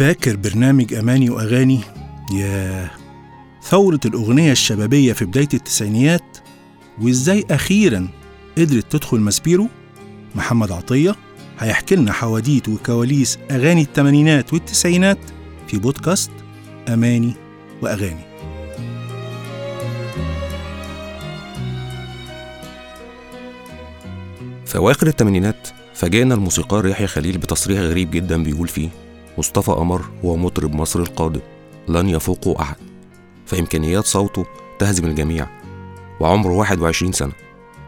[0.00, 1.80] فاكر برنامج أماني وأغاني؟
[2.34, 2.90] يا
[3.62, 6.38] ثورة الأغنية الشبابية في بداية التسعينيات؟
[7.00, 8.08] وإزاي أخيرا
[8.58, 9.68] قدرت تدخل ماسبيرو؟
[10.34, 11.16] محمد عطية
[11.58, 15.18] هيحكي لنا حواديت وكواليس أغاني الثمانينات والتسعينات
[15.68, 16.30] في بودكاست
[16.88, 17.34] أماني
[17.82, 18.24] وأغاني.
[24.66, 28.88] في أواخر الثمانينات فاجئنا الموسيقار يحيى خليل بتصريح غريب جدا بيقول فيه
[29.38, 31.40] مصطفى قمر هو مطرب مصر القادم.
[31.88, 32.76] لن يفوقه أحد.
[33.46, 34.46] فإمكانيات صوته
[34.78, 35.46] تهزم الجميع.
[36.20, 37.32] وعمره 21 سنة.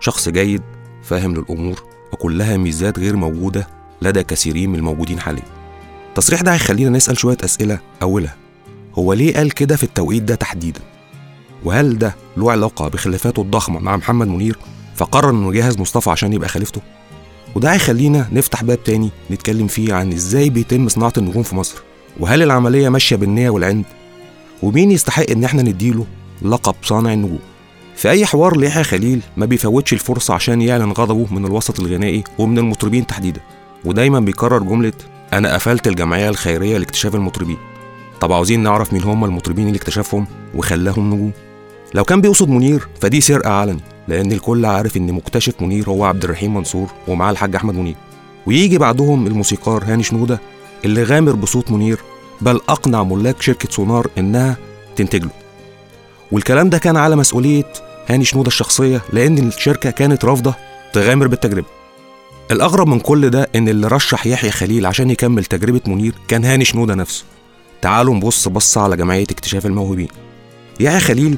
[0.00, 0.62] شخص جيد
[1.02, 1.82] فاهم للأمور
[2.12, 3.66] وكلها ميزات غير موجودة
[4.02, 5.42] لدى كثيرين من الموجودين حاليا.
[6.08, 7.78] التصريح ده هيخلينا نسأل شوية أسئلة.
[8.02, 8.36] أولها
[8.94, 10.80] هو ليه قال كده في التوقيت ده تحديدا؟
[11.64, 14.58] وهل ده له علاقة بخلافاته الضخمة مع محمد منير
[14.96, 16.80] فقرر إنه يجهز مصطفى عشان يبقى خليفته؟
[17.56, 21.82] وده هيخلينا نفتح باب تاني نتكلم فيه عن إزاي بيتم صناعة النجوم في مصر
[22.20, 23.84] وهل العملية ماشية بالنية والعند
[24.62, 26.06] ومين يستحق إن إحنا نديله
[26.42, 27.38] لقب صانع النجوم؟
[27.96, 32.58] في أي حوار ليحيى خليل ما بيفوتش الفرصة عشان يعلن غضبه من الوسط الغنائي ومن
[32.58, 33.40] المطربين تحديدا
[33.84, 34.92] ودايما بيكرر جملة
[35.32, 37.58] أنا قفلت الجمعية الخيرية لاكتشاف المطربين.
[38.20, 41.32] طب عاوزين نعرف مين هم المطربين اللي اكتشفهم وخلاهم نجوم؟
[41.94, 43.95] لو كان بيقصد منير فدي سرقة علني.
[44.08, 47.96] لأن الكل عارف إن مكتشف منير هو عبد الرحيم منصور ومعاه الحاج أحمد منير.
[48.46, 50.40] ويجي بعدهم الموسيقار هاني شنودة
[50.84, 51.98] اللي غامر بصوت منير
[52.40, 54.56] بل أقنع ملاك شركة سونار إنها
[54.96, 55.30] تنتج له
[56.32, 57.72] والكلام ده كان على مسؤولية
[58.08, 60.54] هاني شنودة الشخصية لأن الشركة كانت رافضة
[60.92, 61.66] تغامر بالتجربة.
[62.50, 66.64] الأغرب من كل ده إن اللي رشح يحيى خليل عشان يكمل تجربة منير كان هاني
[66.64, 67.24] شنودة نفسه.
[67.82, 70.08] تعالوا نبص بصة على جمعية اكتشاف الموهوبين.
[70.80, 71.36] يحيى خليل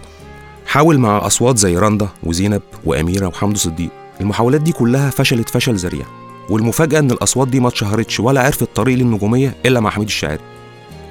[0.69, 3.91] حاول مع أصوات زي رندا وزينب وأميرة وحمدو صديق.
[4.21, 6.07] المحاولات دي كلها فشلت فشل ذريع
[6.51, 10.41] والمفاجأة إن الأصوات دي ما اتشهرتش ولا عرفت الطريق للنجومية إلا مع حميد الشاعري.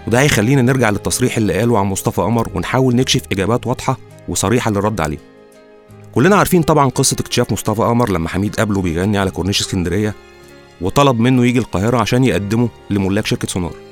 [0.07, 5.01] وده هيخلينا نرجع للتصريح اللي قاله عن مصطفى قمر ونحاول نكشف إجابات واضحة وصريحة للرد
[5.01, 5.17] عليه.
[6.15, 10.15] كلنا عارفين طبعا قصة اكتشاف مصطفى قمر لما حميد قابله بيغني على كورنيش اسكندرية
[10.81, 13.86] وطلب منه يجي القاهرة عشان يقدمه لملاك شركة سونار.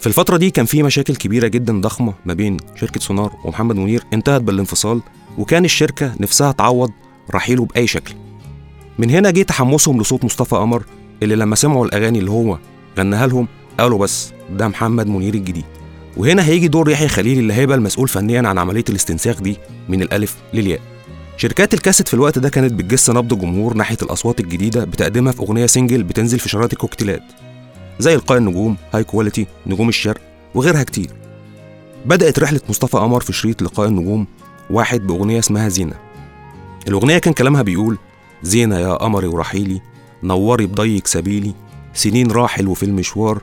[0.00, 4.04] في الفترة دي كان في مشاكل كبيرة جدا ضخمة ما بين شركة سونار ومحمد منير
[4.12, 5.00] انتهت بالانفصال
[5.38, 6.90] وكان الشركة نفسها تعوض
[7.30, 8.14] رحيله بأي شكل.
[8.98, 10.84] من هنا جه تحمسهم لصوت مصطفى قمر
[11.22, 12.58] اللي لما سمعوا الأغاني اللي هو
[12.98, 13.48] غناها لهم
[13.80, 15.64] قالوا بس ده محمد منير الجديد.
[16.16, 19.56] وهنا هيجي دور يحيى خليل اللي هيبقى المسؤول فنيا عن عملية الاستنساخ دي
[19.88, 20.80] من الألف للياء.
[21.36, 25.66] شركات الكاسيت في الوقت ده كانت بتجس نبض الجمهور ناحية الأصوات الجديدة بتقدمها في أغنية
[25.66, 27.22] single بتنزل في شرايط الكوكتيلات.
[27.98, 30.20] زي إلقاء النجوم high quality نجوم الشرق
[30.54, 31.10] وغيرها كتير.
[32.06, 34.26] بدأت رحلة مصطفى قمر في شريط لقاء النجوم
[34.70, 35.94] واحد بأغنية اسمها زينة.
[36.88, 37.98] الأغنية كان كلامها بيقول
[38.42, 39.80] زينة يا قمري ورحيلي
[40.22, 41.54] نوري بضيق سبيلي
[41.94, 43.42] سنين راحل وفي المشوار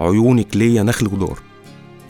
[0.00, 1.38] عيونك ليا نخل ودار.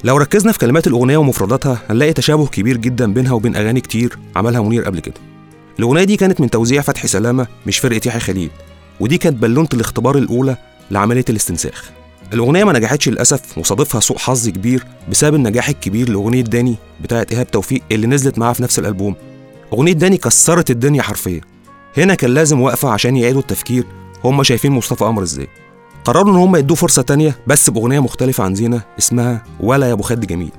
[0.04, 4.60] لو ركزنا في كلمات الأغنية ومفرداتها هنلاقي تشابه كبير جدا بينها وبين أغاني كتير عملها
[4.62, 5.14] منير قبل كده.
[5.78, 8.50] الأغنية دي كانت من توزيع فتحي سلامة مش فرقة يحيى خليل
[9.00, 10.56] ودي كانت بالونة الاختبار الأولى
[10.90, 11.90] لعملية الاستنساخ.
[12.32, 17.50] الأغنية ما نجحتش للأسف وصادفها سوء حظ كبير بسبب النجاح الكبير لأغنية داني بتاعت إيهاب
[17.50, 19.14] توفيق اللي نزلت معاها في نفس الألبوم.
[19.72, 21.40] أغنية داني كسرت الدنيا حرفيا.
[21.96, 23.84] هنا كان لازم وقفة عشان يعيدوا التفكير
[24.24, 25.48] هم شايفين مصطفى قمر إزاي.
[26.04, 30.02] قرروا إن هم يدوه فرصة تانية بس بأغنية مختلفة عن زينة اسمها ولا يا أبو
[30.02, 30.50] خد جميل.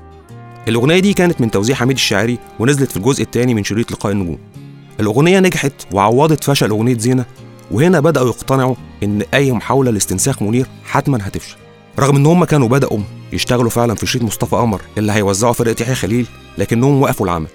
[0.68, 4.38] الأغنية دي كانت من توزيع حميد الشاعري ونزلت في الجزء الثاني من شريط لقاء النجوم.
[5.00, 7.24] الأغنية نجحت وعوضت فشل أغنية زينة
[7.70, 11.56] وهنا بدأوا يقتنعوا إن أي محاولة لاستنساخ منير حتما هتفشل.
[11.98, 12.98] رغم إن هم كانوا بدأوا
[13.32, 16.26] يشتغلوا فعلا في شريط مصطفى قمر اللي هيوزعه فرقة يحيى خليل
[16.58, 17.48] لكنهم وقفوا العمل.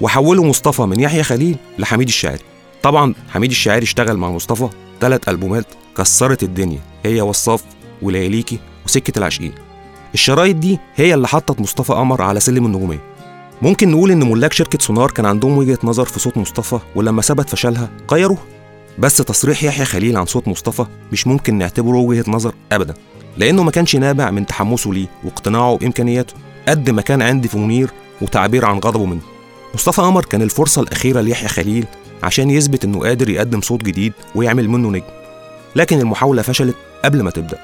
[0.00, 2.42] وحولوا مصطفى من يحيى خليل لحميد الشاعري.
[2.82, 4.68] طبعا حميد الشاعري اشتغل مع مصطفى
[5.00, 5.66] ثلاث ألبومات
[5.96, 7.62] كسرت الدنيا هي وصاف
[8.02, 9.52] ولياليكي وسكة العاشقين
[10.14, 13.00] الشرايط دي هي اللي حطت مصطفى قمر على سلم النجومية.
[13.62, 17.50] ممكن نقول إن ملاك شركة سونار كان عندهم وجهة نظر في صوت مصطفى ولما ثبت
[17.50, 18.38] فشلها غيروه.
[18.98, 22.94] بس تصريح يحيى خليل عن صوت مصطفى مش ممكن نعتبره وجهة نظر أبدا
[23.36, 26.34] لأنه ما كانش نابع من تحمسه ليه واقتناعه بإمكانياته
[26.68, 27.90] قد ما كان عندي في منير
[28.20, 29.20] وتعبير عن غضبه منه.
[29.74, 31.84] مصطفى قمر كان الفرصة الأخيرة ليحيى خليل
[32.22, 35.04] عشان يثبت إنه قادر يقدم صوت جديد ويعمل منه نجم.
[35.76, 37.58] لكن المحاولة فشلت قبل ما تبدأ.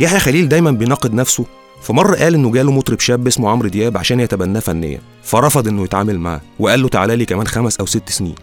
[0.00, 1.44] يحيى خليل دايما بيناقض نفسه
[1.82, 6.18] فمرة قال إنه جاله مطرب شاب اسمه عمرو دياب عشان يتبناه فنيا فرفض إنه يتعامل
[6.18, 8.34] معاه وقال له تعالى لي كمان خمس أو ست سنين.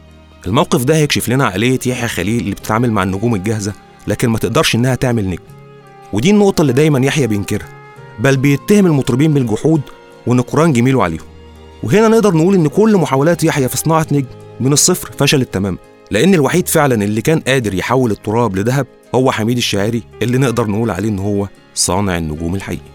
[0.48, 3.74] الموقف ده هيكشف لنا عقلية يحيى خليل اللي بتتعامل مع النجوم الجاهزة
[4.08, 5.44] لكن ما تقدرش إنها تعمل نجم.
[6.14, 7.68] ودي النقطة اللي دايما يحيى بينكرها.
[8.20, 9.82] بل بيتهم المطربين بالجحود
[10.28, 11.26] ونكران جميله عليهم.
[11.84, 14.28] وهنا نقدر نقول إن كل محاولات يحيى في صناعة نجم
[14.60, 15.78] من الصفر فشلت تماما.
[16.12, 20.92] لأن الوحيد فعلا اللي كان قادر يحول التراب لذهب هو حميد الشاعري اللي نقدر نقول
[20.92, 22.95] عليه إن هو صانع النجوم الحقيقي.